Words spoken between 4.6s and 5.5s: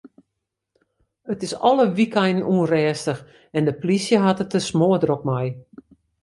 smoardrok mei.